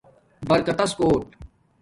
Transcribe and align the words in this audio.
برکتس 0.49 0.91
کوٹ 0.99 1.23